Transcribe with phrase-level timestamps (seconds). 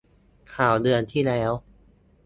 [0.53, 1.51] ข่าวเดือนที่แล้ว